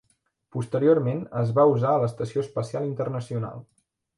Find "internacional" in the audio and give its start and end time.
2.89-3.63